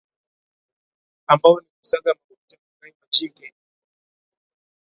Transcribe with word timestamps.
ambao 1.27 1.59
ni 1.59 1.67
Kusaga 1.81 2.11
Makunja 2.13 2.57
Magai 2.67 2.93
Majinge 3.01 3.47